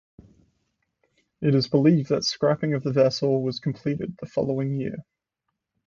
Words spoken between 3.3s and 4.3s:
was completed the